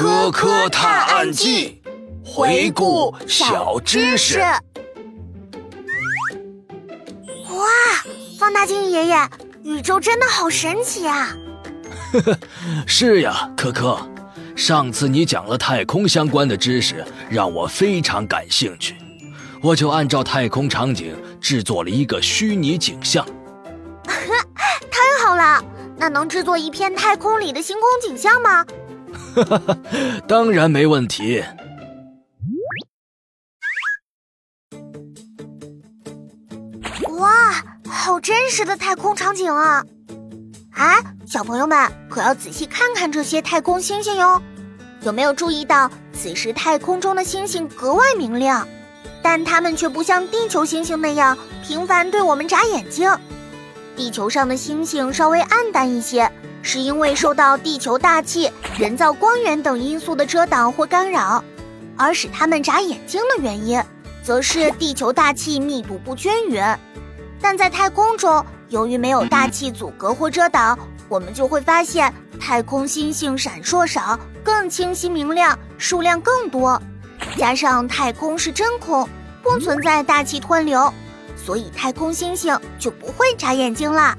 [0.00, 1.82] 科科探案记，
[2.24, 4.38] 回顾小知识。
[7.50, 7.66] 哇，
[8.38, 9.28] 放大镜爷爷，
[9.62, 11.28] 宇宙真的好神奇啊！
[12.14, 12.38] 呵呵，
[12.86, 13.98] 是呀，科科，
[14.56, 18.96] 上次你讲了太空相关的知识，让我非常感兴趣，
[19.62, 23.22] 我就按照太空场景制作了一个虚拟景象。
[24.90, 25.62] 太好了，
[25.98, 28.64] 那能制作一片太空里的星空景象吗？
[29.34, 29.78] 哈哈，
[30.26, 31.42] 当然没问题。
[37.18, 37.52] 哇，
[37.86, 39.84] 好真实的太空场景啊！
[40.72, 44.40] 哎，小朋友们可要仔细看看这些太空星星哟。
[45.02, 48.66] 有没有注意到，此时太空中的星星格外明亮，
[49.22, 53.10] 但它们却不像地球星星那样频繁对我们眨眼睛。
[53.96, 56.30] 地球上的星星稍微暗淡一些。
[56.62, 61.42] 是因为受到地球大气、人造光源等因素的遮挡或干扰，
[61.96, 63.82] 而使它们眨眼睛的原因，
[64.22, 66.62] 则是地球大气密度不均匀。
[67.40, 76.80] 但在太空中，由于没有大气阻隔或遮挡，我们就会发现太空星星闪烁少、更清晰明亮，数量更多。
[77.36, 79.08] 加上太空是真空，
[79.42, 80.92] 不存在大气湍流，
[81.36, 84.16] 所以太空星星就不会眨眼睛啦。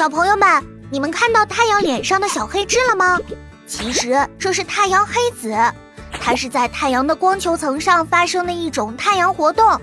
[0.00, 0.48] 小朋友们，
[0.90, 3.18] 你们看到太阳脸上的小黑痣了吗？
[3.66, 5.54] 其实这是太阳黑子，
[6.18, 9.78] 它是在太阳的光球层上发生的一种太阳活动。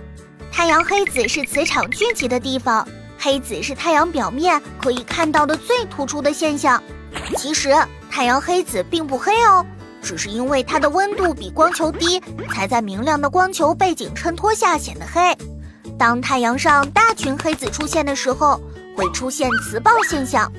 [0.51, 2.87] 太阳黑子是磁场聚集的地方，
[3.19, 6.81] 黑子是太阳表面可以看到的最突出的现象。
[7.35, 7.71] 其实
[8.09, 9.63] 太阳黑子并不黑哦，
[10.01, 12.19] 只是因为它的温度比光球低，
[12.51, 15.37] 才在明亮的光球背景衬托下显得黑。
[15.95, 18.59] 当太阳上大群黑子出现的时候。
[18.97, 20.51] 会出现磁暴现象，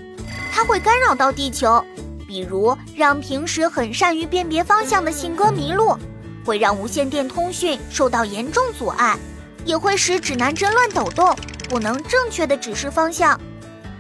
[0.53, 1.85] 它会干扰到地球，
[2.25, 5.99] 比如让平时很善于辨别方向的信鸽迷路，
[6.45, 9.19] 会让无线电通讯受到严重阻碍，
[9.65, 11.37] 也会使指南针乱抖动，
[11.69, 13.39] 不能正确的指示方向。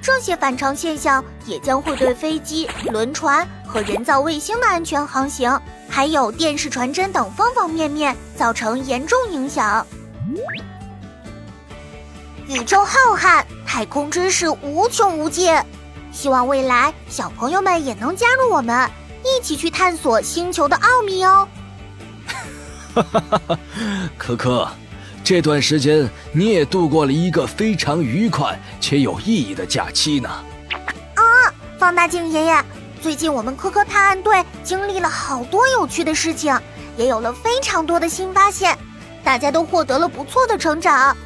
[0.00, 9.84] 这些反常现象也将会对飞机、轮船和人造卫星的安全航行，还有电视传真等方方面面造成严重影响。
[12.46, 13.42] 宇宙浩瀚。
[13.78, 15.54] 太空知识无穷无尽，
[16.10, 18.90] 希望未来小朋友们也能加入我们，
[19.22, 21.46] 一起去探索星球的奥秘哦。
[22.92, 23.58] 哈哈哈哈
[24.16, 24.68] 可可，
[25.22, 30.28] 这段时间你也度过了一个非常愉快且有意义的假期呢。
[31.14, 31.22] 啊，
[31.78, 32.64] 放大镜爷爷，
[33.00, 36.52] 最近我们科科探案队经历了好多有趣的事情，
[36.96, 38.76] 也有了非常多的新发现，
[39.22, 41.16] 大家都获得了不错的成长。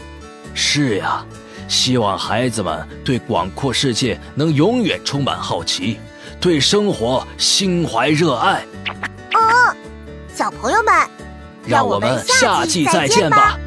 [0.53, 1.25] 是呀。
[1.69, 5.99] 希望孩子们对广阔世界能永远充满好奇，
[6.41, 8.65] 对生活心怀热爱。
[9.33, 9.77] 嗯，
[10.35, 10.95] 小朋友们，
[11.67, 13.59] 让我们下季再见吧。